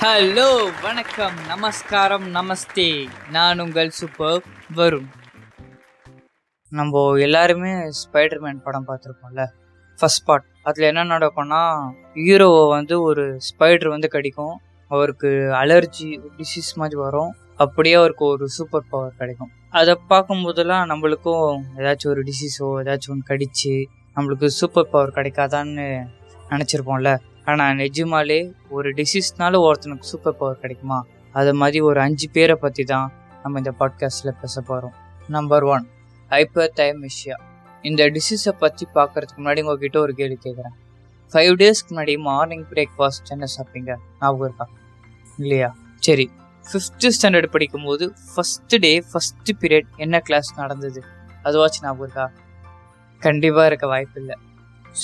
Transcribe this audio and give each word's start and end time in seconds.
Hello 0.00 0.48
வணக்கம் 0.82 1.36
நமஸ்காரம் 1.48 2.24
நமஸ்தே. 2.34 3.08
நான் 3.30 3.60
உங்கள் 3.60 3.90
சூப்பர் 3.90 4.42
வருண். 4.78 5.06
நம்ம 6.72 7.02
எல்லாருமே 7.26 7.70
ஸ்பைடர்மேன் 8.00 8.58
படம் 8.64 8.86
பார்த்துருப்போம்ல 8.88 9.44
ஃபர்ஸ்ட் 9.98 10.24
பார்ட் 10.24 10.46
அதில் 10.62 10.88
என்ன 10.90 11.04
நடக்கும்னா 11.12 11.60
ஹீரோவை 12.24 12.64
வந்து 12.68 12.96
ஒரு 13.02 13.24
ஸ்பைடர் 13.48 13.88
வந்து 13.88 14.08
கிடைக்கும். 14.08 14.54
அவருக்கு 14.90 15.30
அலர்ஜி 15.62 16.08
டிசீஸ் 16.40 16.70
மாதிரி 16.74 16.98
வரும். 17.04 17.32
அப்படியே 17.56 17.94
அவருக்கு 17.94 18.24
ஒரு 18.24 18.48
சூப்பர் 18.48 18.90
பவர் 18.90 19.18
கிடைக்கும். 19.22 19.52
அதை 19.70 19.94
பார்க்கும்போதெல்லாம் 20.12 20.84
நம்மளுக்கும் 20.92 21.46
ஏதாச்சும் 21.78 22.12
ஒரு 22.14 22.24
டிசீஸோ 22.30 22.68
ஏதாச்சும் 22.82 23.14
ஒன்று 23.16 23.30
கடிச்சு 23.32 23.74
நம்மளுக்கு 24.16 24.50
சூப்பர் 24.60 24.92
பவர் 24.92 25.16
கிடைக்காதான்னு 25.18 25.88
நினச்சிருப்போம்ல. 26.52 27.12
ஆனால் 27.46 27.76
நிஜமாலே 27.76 28.52
ஒரு 28.68 28.90
டிசீஸ்னால 28.90 29.58
ஒருத்தனுக்கு 29.66 30.10
சூப்பர் 30.10 30.36
பவர் 30.36 30.58
கிடைக்குமா? 30.58 31.06
அது 31.32 31.54
மாதிரி 31.54 31.80
ஒரு 31.80 32.00
அஞ்சு 32.00 32.30
பேரை 32.30 32.54
பற்றி 32.54 32.84
தான் 32.84 33.12
நம்ம 33.42 33.58
இந்த 33.58 33.74
பாட்காஸ்ட்டில் 33.80 34.38
பேச 34.40 34.60
போகிறோம் 34.60 34.94
நம்பர் 35.28 35.64
ஒன் 35.64 35.86
ஹைப்பர் 36.30 36.72
தைமிஷியா 36.76 37.36
இந்த 37.82 38.04
டிசீஸை 38.06 38.52
பற்றி 38.58 38.86
பார்க்கறதுக்கு 38.94 39.38
முன்னாடி 39.38 39.60
உங்ககிட்ட 39.60 40.00
ஒரு 40.00 40.14
கேள்வி 40.14 40.38
கேட்குறேன் 40.44 40.74
ஃபைவ் 41.32 41.54
டேஸ்க்கு 41.56 41.90
முன்னாடி 41.90 42.18
மார்னிங் 42.18 42.66
பிரேக்ஃபாஸ்ட் 42.70 43.28
என்ன 43.28 43.46
சாப்பிட்டீங்க? 43.56 43.92
ஞாபகம் 44.20 44.46
இருக்கா? 44.48 44.66
இல்லையா? 45.38 45.74
சரி 45.98 46.30
ஃபிஃப்த்து 46.66 47.08
ஸ்டாண்டர்ட் 47.08 47.50
படிக்கும்போது 47.50 48.14
ஃபஸ்ட்டு 48.32 48.78
டே 48.78 49.04
ஃபஸ்ட்டு 49.12 49.56
பீரியட் 49.60 49.88
என்ன 49.96 50.20
கிளாஸ் 50.20 50.50
நடந்தது? 50.56 51.02
அதுவாச்சும் 51.44 51.82
ஞாபகம் 51.82 52.04
இருக்கா? 52.06 52.26
கண்டிப்பாக 53.22 53.66
இருக்க 53.66 53.86
வாய்ப்பு 53.86 54.20
இல்லை 54.20 54.36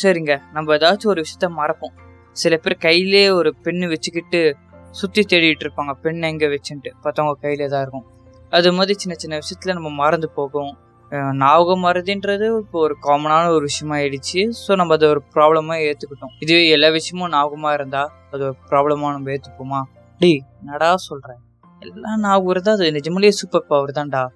சரிங்க 0.02 0.40
நம்ம 0.52 0.76
ஏதாச்சும் 0.76 1.06
ஒரு 1.06 1.22
விஷயத்த 1.22 1.48
மறப்போம். 1.60 1.94
சில 2.32 2.56
பேர் 2.56 2.76
கையிலே 2.76 3.30
ஒரு 3.30 3.54
பெண்ணு 3.64 3.88
வச்சுக்கிட்டு 3.88 4.56
சுற்றி 4.90 5.22
தேடிட்டு 5.22 5.64
இருப்பாங்க. 5.66 5.92
பெண் 5.92 6.22
எங்கே 6.22 6.46
வச்சுன்ட்டு. 6.46 6.90
பார்த்தவங்க 7.02 7.32
கையிலே 7.40 7.66
தான் 7.66 7.80
இருக்கும். 7.80 8.06
அது 8.50 8.72
மாதிரி 8.72 8.98
சின்ன 8.98 9.16
சின்ன 9.16 9.38
விஷயத்துல 9.38 9.72
நம்ம 9.72 9.90
மறந்து 9.90 10.30
போகும். 10.30 10.76
அஹ் 11.10 11.32
ஞாபகம் 11.36 11.84
மறதின்றது 11.84 12.58
இப்போ 12.58 12.78
ஒரு 12.80 12.96
காமனான 13.02 13.48
ஒரு 13.48 13.60
விஷயமா 13.60 13.96
ஆயிடுச்சு. 13.96 14.50
ஸோ 14.66 14.76
நம்ம 14.76 14.94
அதை 14.94 15.08
ஒரு 15.08 15.22
ப்ராப்ளமாக 15.34 15.78
ஏற்றுக்கிட்டோம் 15.80 16.34
இதுவே 16.38 16.68
எல்லா 16.68 16.88
விஷயமும் 16.88 17.30
ஞாபகமாக 17.30 17.74
இருந்தால் 17.74 18.10
அது 18.30 18.44
ஒரு 18.44 18.56
ப்ராப்ளமாக 18.70 19.12
நம்ம 19.12 19.30
ஏற்றுப்போமா 19.30 19.80
டேய் 20.20 20.42
நடா 20.66 20.94
சொல்கிறேன் 20.94 21.40
எல்லாம் 21.82 22.20
ஞாபகம் 22.20 22.48
இருந்தால் 22.48 22.74
அது 22.74 22.90
நிஜமாலேயே 22.90 23.28
சூப்பர் 23.28 23.66
பவர் 23.66 23.90
தான்டா. 23.90 24.26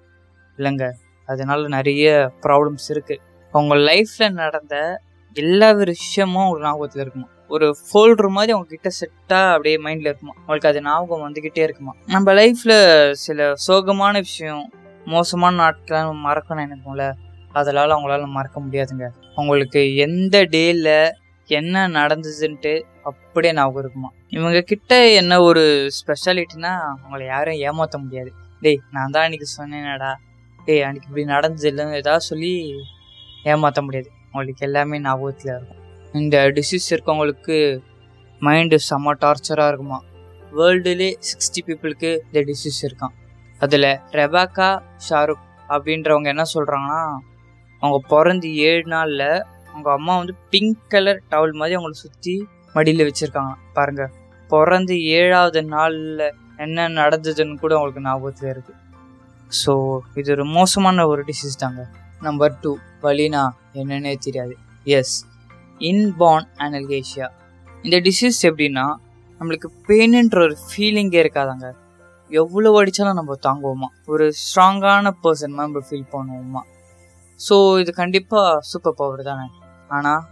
இல்லைங்க 0.57 0.91
அதனால 1.25 1.67
நிறைய 1.67 2.31
ப்ராப்ளம்ஸ் 2.41 2.87
இருக்குது 2.89 3.21
அவங்க 3.53 3.75
லைஃப்பில் 3.75 4.33
நடந்த 4.33 4.75
எல்லா 5.33 5.71
விஷயமும் 5.71 6.43
உங்களுக்கு 6.43 6.67
ஞாபகத்தில் 6.67 7.01
இருக்குமா? 7.01 7.27
ஒரு 7.49 7.75
ஃபோல்டர் 7.81 8.27
மாதிரி 8.27 8.51
அவங்க 8.51 8.69
கிட்ட 8.69 8.89
செட்டாக 8.99 9.51
அப்படியே 9.51 9.77
மைண்டில் 9.77 10.09
இருக்குமா? 10.09 10.33
அவங்களுக்கு 10.37 10.67
அது 10.67 10.81
ஞாபகம் 10.81 11.23
வந்துக்கிட்டே 11.27 11.63
இருக்குமா? 11.63 11.93
நம்ம 12.05 12.33
லைஃப்பில் 12.33 13.11
சில 13.11 13.53
சோகமான 13.67 14.13
விஷயம் 14.17 14.71
மோசமான 15.05 15.55
நாட்கள்லாம் 15.63 16.25
மறக்கணும் 16.25 16.65
எனக்குல 16.67 17.03
அதனால் 17.53 17.89
அவங்களால 17.89 18.25
மறக்க 18.27 18.59
முடியாதுங்க. 18.59 19.05
அவங்களுக்கு 19.35 19.95
எந்த 19.95 20.43
டேயில் 20.43 21.11
என்ன 21.49 21.87
நடந்ததுன்ட்டு 21.87 22.81
அப்படியே 23.03 23.53
ஞாபகம் 23.53 23.83
இருக்குமா? 23.83 24.09
இவங்க 24.29 24.61
கிட்ட 24.61 25.07
என்ன 25.11 25.41
ஒரு 25.41 25.89
ஸ்பெஷாலிட்டினா 25.99 26.71
அவங்கள 26.93 27.25
யாரும் 27.25 27.53
ஏமாற்ற 27.53 27.97
முடியாது. 27.97 28.31
டேய் 28.61 28.79
நான் 28.91 29.11
தான் 29.11 29.25
அன்றைக்கி 29.27 29.47
சொன்னேனடா. 29.57 30.11
டேய் 30.65 30.81
அன்னைக்கு 30.81 31.07
இப்படி 31.07 31.25
நடந்தது 31.25 31.71
இல்லைன்னு 31.71 31.95
ஏதாவது 31.95 32.19
சொல்லி 32.19 32.51
ஏமாற்ற 33.43 33.81
முடியாது. 33.81 34.09
அவங்களுக்கு 34.31 34.65
எல்லாமே 34.65 34.99
ஞாபகத்தில் 34.99 35.53
இருக்கும். 35.53 35.76
இந்த 36.13 36.37
டிசீஸ் 36.57 36.87
இருக்கவங்களுக்கு 36.93 37.55
மைண்டு 38.41 38.77
செம்ம 38.89 39.13
டார்ச்சராக 39.23 39.69
இருக்குமா? 39.71 39.99
வேர்ல்டுலே 40.57 41.09
சிக்ஸ்டி 41.27 41.61
பீப்புளுக்கு 41.67 42.11
இந்த 42.25 42.39
டிசீஸ் 42.49 42.79
இருக்கான் 42.87 43.15
அதில் 43.59 43.89
ரெபாக்கா 44.19 44.69
ஷாருக் 45.07 45.43
அப்படின்றவங்க 45.69 46.27
என்ன 46.33 46.45
சொல்கிறாங்கன்னா 46.53 47.01
அவங்க 47.81 47.97
பிறந்து 48.07 48.55
ஏழு 48.55 48.83
நாளில் 48.87 49.27
அவங்க 49.69 49.89
அம்மா 49.97 50.17
வந்து 50.17 50.35
பிங்க் 50.49 50.83
கலர் 50.87 51.21
டவல் 51.31 51.55
மாதிரி 51.59 51.75
அவங்கள 51.77 51.97
சுற்றி 52.05 52.35
மடியில் 52.75 53.07
வச்சுருக்காங்க. 53.07 53.53
பாருங்க. 53.73 54.03
பிறந்து 54.49 54.95
ஏழாவது 55.03 55.61
நாளில் 55.63 56.27
என்ன 56.65 56.87
நடந்ததுன்னு 56.89 57.61
கூட 57.63 57.73
அவங்களுக்கு 57.77 58.05
ஞாபகத்தில் 58.09 58.51
இருக்குது 58.53 58.79
ஸோ 59.61 59.99
இது 60.15 60.31
ஒரு 60.31 60.45
மோசமான 60.45 61.07
ஒரு 61.07 61.23
டிசீஸ் 61.23 61.61
தாங்க. 61.63 61.81
நம்பர் 62.21 62.59
டூ 62.61 62.77
வலினா 63.01 63.43
என்னன்னே 63.73 64.15
தெரியாது. 64.25 64.55
எஸ் 64.85 65.15
இன்பார்ன் 65.81 66.47
அனல்கேஷியா 66.65 67.27
இந்த 67.85 67.97
டிசீஸ் 68.07 68.39
எப்படின்னா 68.49 68.85
நம்மளுக்கு 69.41 69.67
பெயின்ன்ற 69.87 70.39
ஒரு 70.45 70.55
ஃபீலிங்கே 70.67 71.19
இருக்காதாங்க. 71.23 71.67
எவ்வளோ 72.31 72.69
அடித்தாலும் 72.79 73.19
நம்ம 73.19 73.35
தாங்குவோமா? 73.47 73.87
ஒரு 74.13 74.25
ஸ்ட்ராங்கான 74.43 75.11
பர்சன் 75.23 75.53
நம்ம 75.59 75.81
ஃபீல் 75.89 76.07
பண்ணுவோமா? 76.13 76.61
ஸோ 77.39 77.55
இது 77.81 77.91
கண்டிப்பாக 78.01 78.55
சூப்பர் 78.69 78.97
பவர் 79.01 79.23
தானே. 79.29 79.45
ஆனால் 79.97 80.23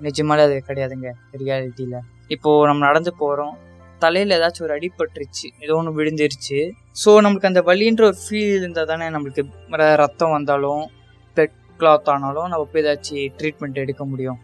நிஜமாலே 0.00 0.44
அது 0.46 0.56
கிடையாதுங்க 0.68 1.10
ரியாலிட்டியில் 1.42 2.00
இப்போது 2.36 2.66
நம்ம 2.70 2.82
நடந்து 2.88 3.12
போகிறோம் 3.20 3.54
தலையில் 4.04 4.36
ஏதாச்சும் 4.38 4.66
ஒரு 4.66 4.74
அடிபட்டுருச்சு 4.78 5.46
ஏதோ 5.64 5.74
ஒன்று 5.80 5.92
விழுந்துருச்சு. 5.98 6.58
ஸோ 7.02 7.10
நம்மளுக்கு 7.24 7.50
அந்த 7.52 7.62
வலின்ற 7.68 8.04
ஒரு 8.10 8.18
ஃபீல் 8.24 8.56
இருந்தால் 8.60 8.90
தானே 8.92 9.08
நம்மளுக்கு 9.08 9.94
ரத்தம் 10.02 10.34
வந்தாலும் 10.36 10.82
பிளட் 11.36 11.56
கிளாத் 11.80 12.10
ஆனாலும் 12.14 12.50
நம்ம 12.54 12.66
போய் 12.72 12.84
ஏதாச்சும் 12.84 13.30
ட்ரீட்மெண்ட் 13.38 13.82
எடுக்க 13.84 14.04
முடியும். 14.04 14.40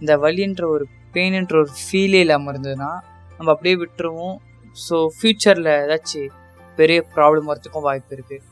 இந்த 0.00 0.12
வலின்ற 0.24 0.62
ஒரு 0.74 0.84
பெயின்ன்ற 1.14 1.56
ஒரு 1.62 1.72
ஃபீலே 1.80 2.20
இல்லாமல் 2.24 2.52
இருந்ததுன்னா 2.52 2.90
நம்ம 3.38 3.50
அப்படியே 3.54 3.76
விட்டுருவோம். 3.82 4.36
ஸோ 4.76 4.96
ஃப்யூச்சரில் 5.16 5.70
ஏதாச்சும் 5.82 6.30
பெரிய 6.78 6.98
ப்ராப்ளம் 7.16 7.48
வரத்துக்கும் 7.50 7.86
வாய்ப்பு 7.88 8.14
இருக்குது 8.16 8.46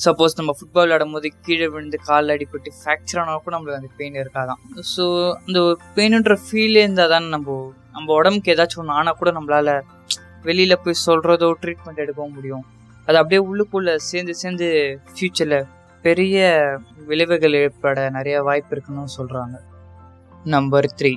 சப்போஸ் 0.00 0.36
நம்ம 0.38 0.52
ஃபுட்பால் 0.58 0.84
விளையாடும் 0.84 1.14
போது 1.14 1.28
கீழே 1.46 1.66
விழுந்து 1.72 1.98
காலில் 2.08 2.32
அடிபட்டு 2.34 2.70
ஃப்ராக்சர் 2.78 3.20
ஆனால் 3.22 3.42
கூட 3.44 3.52
நம்மளுக்கு 3.54 3.80
அந்த 3.80 3.90
பெயின் 3.98 4.16
இருக்காதான். 4.22 4.60
ஸோ 4.92 5.04
அந்த 5.46 5.58
ஒரு 5.66 5.76
பெயினுன்ற 5.96 6.34
ஃபீலே 6.44 6.82
இருந்தால் 6.86 7.12
தான் 7.14 7.26
நம்ம 7.34 7.58
நம்ம 7.96 8.08
உடம்புக்கு 8.20 8.52
ஏதாச்சும் 8.54 8.82
ஒன்று 8.82 8.96
ஆனால் 9.00 9.18
கூட 9.20 9.30
நம்மளால 9.38 9.74
வெளியில் 10.48 10.82
போய் 10.84 11.02
சொல்கிறதோ 11.06 11.48
ட்ரீட்மெண்ட் 11.62 12.02
எடுக்கவும் 12.04 12.34
முடியும். 12.38 12.64
அது 13.08 13.16
அப்படியே 13.20 13.40
உள்ளுக்குள்ளே 13.48 13.94
சேர்ந்து 14.10 14.34
சேர்ந்து 14.42 14.68
ஃப்யூச்சரில் 15.12 15.58
பெரிய 16.04 16.42
விளைவுகள் 17.10 17.56
ஏற்பட 17.62 18.08
நிறைய 18.18 18.36
வாய்ப்பு 18.48 18.74
இருக்குன்னு 18.74 19.16
சொல்கிறாங்க 19.18 19.56
நம்பர் 20.44 20.94
த்ரீ 20.96 21.16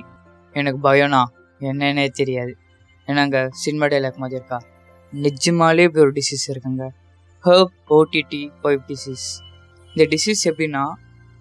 எனக்கு 0.52 0.92
பயம்னா 0.92 1.24
என்னன்னே 1.60 2.08
தெரியாது. 2.08 2.56
ஏன்னாங்க 3.06 3.48
சினிமா 3.50 3.86
டைலாக் 3.86 4.16
மாதிரி 4.16 4.36
இருக்கா? 4.36 4.60
நிஜமாலே 5.12 5.78
இப்படி 5.78 6.04
ஒரு 6.04 6.12
டிசீஸ் 6.12 6.52
இருக்குங்க. 6.52 6.88
ஹர்ப் 7.44 7.90
ஓடிடி 7.90 8.50
பைப் 8.62 8.80
டிசீஸ் 8.88 9.46
இந்த 9.94 10.16
டிசீஸ் 10.16 10.52
எப்படின்னா 10.52 10.92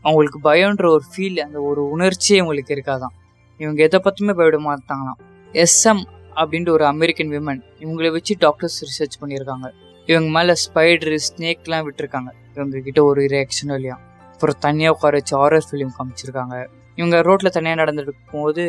அவங்களுக்கு 0.01 0.53
பயம்ன்ற 0.53 0.89
ஒரு 0.89 1.01
ஃபீல் 1.15 1.39
அந்த 1.39 1.61
ஒரு 1.61 1.89
உணர்ச்சியே 1.89 2.39
அவங்களுக்கு 2.39 2.73
இருக்காதான். 2.75 3.15
இவங்க 3.57 3.83
எதை 3.83 3.99
பற்றியுமே 3.99 4.37
பயப்பட 4.37 4.75
மாட்டாங்களாம். 4.75 5.21
எஸ்எம் 5.51 6.03
அப்படின்ற 6.35 6.69
ஒரு 6.69 6.85
அமெரிக்கன் 6.85 7.29
விமன் 7.29 7.61
இவங்களை 7.79 8.11
வச்சு 8.11 8.35
டாக்டர்ஸ் 8.39 9.03
ரிசர்ச் 9.03 9.23
பண்ணியிருக்காங்க. 9.23 9.71
இவங்க 10.05 10.29
மேலே 10.29 10.53
ஸ்பைடரு 10.53 11.17
ஸ்னேக்லாம் 11.37 11.87
விட்டுருக்காங்க. 11.87 12.31
இவங்க 12.55 12.79
கிட்ட 12.79 13.03
ஒரு 13.03 13.21
ரியாக்ஷனும் 13.21 13.73
இல்லையா? 13.73 13.99
அப்புறம் 14.33 14.55
தனியாக 14.59 14.95
உட்கார 14.95 15.17
வச்சு 15.17 15.49
ஹாரர் 15.49 15.61
ஃபிலிம் 15.71 15.93
காமிச்சிருக்காங்க. 15.99 16.67
இவங்க 16.97 17.17
ரோட்டில் 17.27 17.55
தனியாக 17.57 17.79
நடந்துட்டு 17.81 18.13
போது 18.35 18.63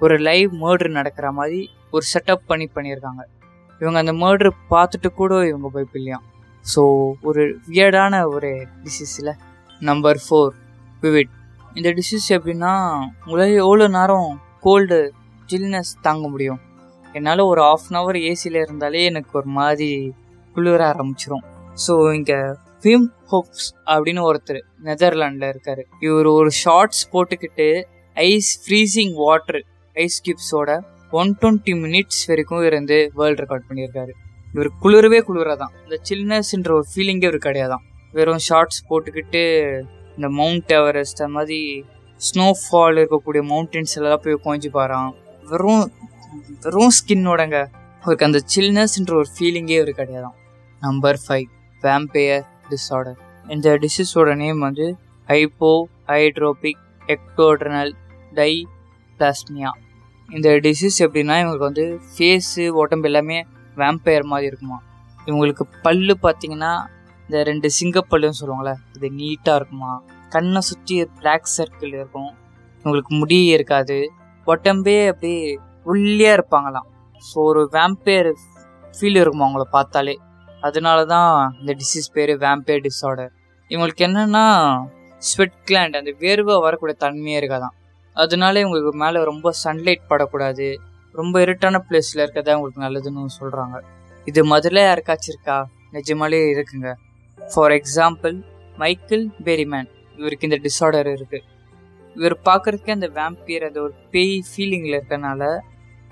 ஒரு 0.00 0.14
லைவ் 0.28 0.50
மர்டர் 0.64 0.96
நடக்கிற 0.98 1.26
மாதிரி 1.38 1.60
ஒரு 1.94 2.04
செட்டப் 2.12 2.44
பண்ணி 2.50 2.66
பண்ணியிருக்காங்க. 2.76 3.22
இவங்க 3.80 3.98
அந்த 4.02 4.14
மர்டர் 4.22 4.50
பார்த்துட்டு 4.72 5.08
கூட 5.20 5.32
இவங்க 5.50 5.68
பயப்பில்லையாம் 5.74 6.24
ஸோ 6.64 6.82
ஒரு 7.28 7.42
வியர்டான 7.70 8.20
ஒரு 8.34 8.50
டிசீஸில் 8.84 9.32
நம்பர் 9.80 10.20
ஃபோர் 10.24 10.52
விவிட் 11.02 11.32
இந்த 11.78 11.88
டிசீஸ் 11.98 12.26
எப்படின்னா 12.36 12.72
உங்களால் 13.24 13.60
எவ்வளோ 13.64 13.86
நேரம் 13.96 14.28
கோல்டு 14.66 14.98
ஜில்னஸ் 15.50 15.92
தாங்க 16.06 16.26
முடியும். 16.34 16.60
என்னால் 17.16 17.48
ஒரு 17.50 17.60
ஆஃப் 17.70 17.88
அன் 17.88 17.98
ஹவர் 17.98 18.18
ஏசியில் 18.30 18.58
இருந்தாலே 18.62 19.00
எனக்கு 19.10 19.32
ஒரு 19.40 19.50
மாதிரி 19.58 19.88
குளிர 20.56 20.80
ஆரம்பிச்சிரும். 20.92 21.44
ஸோ 21.84 21.92
இங்கே 22.18 22.38
விம் 22.84 23.12
ஹோப்ஸ் 23.32 23.68
அப்படின்னு 23.86 24.20
ஒருத்தர் 24.20 24.60
நெதர்லாண்டில் 24.84 25.54
இருக்காரு. 25.54 25.82
இவர் 26.00 26.26
ஒரு 26.26 26.50
ஷார்ட்ஸ் 26.50 27.10
போட்டுக்கிட்டு 27.12 27.84
ஐஸ் 28.14 28.50
ஃப்ரீசிங் 28.64 29.14
வாட்டர் 29.14 29.64
ஐஸ் 29.94 30.22
கியூப்ஸோட 30.24 30.80
ஒன் 31.10 31.36
டுவெண்ட்டி 31.40 31.74
மினிட்ஸ் 31.84 32.22
வரைக்கும் 32.26 32.64
இருந்து 32.64 33.10
வேர்ல்ட் 33.14 33.40
ரெக்கார்ட் 33.40 33.62
பண்ணியிருக்காரு. 33.68 34.10
இவர் 34.54 34.70
குளிரவே 34.82 35.20
குளிரதான். 35.28 35.72
இந்த 35.82 36.00
சில்னஸ்ன்ற 36.08 36.72
ஒரு 36.72 36.84
ஃபீலிங்கே 36.94 37.22
இவர் 37.22 37.36
கிடையாதான். 37.36 37.82
வெறும் 38.12 38.38
ஷார்ட்ஸ் 38.38 38.84
போட்டுக்கிட்டு 38.90 39.42
இந்த 40.16 40.28
மவுண்ட் 40.28 40.72
எவரெஸ்ட் 40.72 41.22
அந்த 41.22 41.28
மாதிரி 41.28 41.84
ஸ்னோஃபால் 42.16 42.96
இருக்கக்கூடிய 42.96 43.42
மவுண்டன்ஸ் 43.52 43.94
எல்லாம் 43.94 44.20
போய் 44.22 44.40
கொஞ்சி 44.44 44.68
பாறான் 44.74 45.14
வெறும் 45.44 45.92
வெறும் 46.60 46.90
ஸ்கின்னோடங்க 46.98 47.66
அவருக்கு 48.00 48.26
அந்த 48.26 48.40
சில்னஸ்ன்ற 48.54 49.14
ஒரு 49.14 49.26
ஃபீலிங்கே 49.38 49.68
இவர் 49.68 49.88
கிடையாதான். 49.88 50.36
நம்பர் 50.80 51.20
ஃபைவ் 51.28 51.48
வேம்பையர் 51.82 52.46
டிஸார்டர் 52.70 53.18
இந்த 53.48 53.78
டிசீஸோட 53.78 54.36
நேம் 54.36 54.58
வந்து 54.58 54.86
ஹைப்போ 55.28 55.72
ஹைட்ரோபிக் 56.06 56.82
எக்டோட்ரனல் 57.08 57.92
டை 58.32 58.52
பிளாஸ்மியா 59.18 59.70
இந்த 60.28 60.50
டிசீஸ் 60.66 60.98
எப்படின்னா 60.98 61.34
இவங்களுக்கு 61.40 61.68
வந்து 61.70 62.00
ஃபேஸு 62.12 62.68
உடம்பு 62.68 63.08
எல்லாமே 63.08 63.38
வேம்பயர் 63.76 64.30
மாதிரி 64.32 64.46
இருக்குமா. 64.46 64.78
இவங்களுக்கு 65.26 65.64
பல்லு 65.82 66.14
பார்த்தீங்கன்னா 66.22 66.72
இந்த 67.28 67.42
ரெண்டு 67.42 67.68
சிங்கப்பல்லுன்னு 67.80 68.38
சொல்லுவாங்களே 68.40 68.74
இது 68.96 69.08
நீட்டாக 69.10 69.54
இருக்குமா. 69.54 69.92
கண்ணை 70.28 70.60
சுற்றி 70.60 71.08
பிளாக் 71.20 71.52
சர்க்கிள் 71.56 71.92
இருக்கும். 71.98 72.30
இவங்களுக்கு 72.84 73.12
முடி 73.20 73.44
இருக்காது. 73.44 73.98
உடம்பே 74.46 75.06
அப்படியே 75.06 75.58
ஒல்லியாக 75.86 76.36
இருப்பாங்களாம். 76.38 76.88
ஸோ 77.28 77.34
ஒரு 77.34 77.70
வேம்பயர் 77.72 78.32
ஃபீல் 78.94 79.20
இருக்குமா 79.20 79.46
அவங்கள 79.46 79.66
பார்த்தாலே. 79.70 80.14
அதனால 80.66 80.98
தான் 81.14 81.30
இந்த 81.60 81.72
டிசீஸ் 81.80 82.08
பேர் 82.16 82.32
வேம்பேர் 82.44 82.84
டிஸார்டர் 82.86 83.32
இவங்களுக்கு 83.70 84.04
என்னென்னா 84.08 84.44
ஸ்வெட் 85.22 85.58
கிளாண்ட் 85.68 85.98
அந்த 86.00 86.12
வேர்வை 86.22 86.54
வரக்கூடிய 86.66 86.96
தன்மையே 87.04 87.36
இருக்காதான். 87.40 87.74
அதனால 88.16 88.54
இவங்களுக்கு 88.62 88.92
மேலே 89.02 89.18
ரொம்ப 89.30 89.52
சன்லைட் 89.64 90.02
படக்கூடாது. 90.10 90.68
ரொம்ப 91.14 91.34
இருட்டான 91.44 91.80
பிளேஸில் 91.88 92.22
இருக்கதா 92.24 92.54
உங்களுக்கு 92.58 92.84
நல்லதுன்னு 92.86 93.34
சொல்கிறாங்க 93.40 93.76
இது 94.26 94.40
முதல்ல 94.52 94.82
யாருக்காச்சும் 94.88 95.32
இருக்கா? 95.32 95.56
நிஜமாலே 95.96 96.40
இருக்குங்க. 96.54 96.90
ஃபார் 97.38 97.74
எக்ஸாம்பிள் 97.78 98.36
மைக்கேல் 98.82 99.26
பெரிமேன் 99.48 99.88
இவருக்கு 100.18 100.48
இந்த 100.48 100.58
டிஸார்டர் 100.66 101.10
இருக்கு. 101.16 101.38
இவர் 102.16 102.36
பார்க்கறதுக்கே 102.48 102.92
அந்த 102.98 103.08
வேம்பியர் 103.18 103.66
அந்த 103.68 103.78
ஒரு 103.86 103.94
பேய் 104.12 104.34
ஃபீலிங்கில் 104.48 104.96
இருக்கனால 104.98 105.42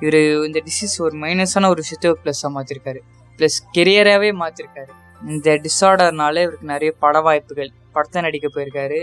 இவர் 0.04 0.20
இந்த 0.48 0.60
டிசீஸ் 0.68 0.94
ஒரு 1.06 1.14
மைனஸான 1.24 1.68
ஒரு 1.72 1.82
விஷயத்த 1.84 2.14
ப்ளஸ்ஸாக 2.22 2.50
மாற்றிருக்காரு 2.54 3.02
ப்ளஸ் 3.42 3.60
கெரியராகவே 3.76 4.32
மாற்றிருக்காரு 4.40 4.92
இந்த 5.22 5.50
டிஸார்டர்னால 5.64 6.42
இவருக்கு 6.44 6.66
நிறைய 6.66 6.90
பட 7.02 7.20
வாய்ப்புகள் 7.20 7.70
படத்தை 7.94 8.22
நடிக்க 8.22 8.46
போயிருக்காரு. 8.48 9.00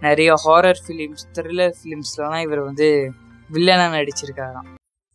நிறைய 0.00 0.30
ஹாரர் 0.44 0.80
ஃபிலிம்ஸ் 0.84 1.24
த்ரில்லர் 1.36 1.74
ஃபிலிம்ஸ்லாம் 1.78 2.40
இவர் 2.40 2.60
வந்து 2.60 2.88
வில்லனாக 3.54 3.92
நடிச்சிருக்காராம். 3.98 4.68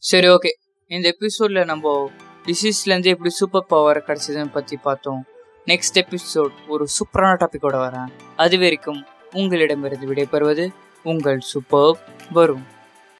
சரி 0.03 0.27
ஓகே 0.27 0.51
இந்த 0.91 1.07
எபிசோடில் 1.15 1.65
நம்ம 1.65 2.09
டிசீஸ்லேருந்து 2.45 3.11
எப்படி 3.13 3.29
சூப்பர் 3.29 3.65
பவர் 3.65 3.99
கிடச்சதுன்னு 4.07 4.51
பற்றி 4.51 4.77
பார்த்தோம். 4.77 5.21
நெக்ஸ்ட் 5.67 5.99
எபிசோட் 6.03 6.55
ஒரு 6.67 6.87
சூப்பரான 6.97 7.33
டாப்பிக்கோட 7.41 7.77
வரேன். 7.85 8.09
அது 8.35 8.57
வரைக்கும் 8.59 9.05
உங்களிடமிருந்து 9.33 10.09
விடைபெறுவது 10.13 10.67
உங்கள் 11.03 11.39
சூப்பர் 11.39 11.97
வரும் 12.31 12.65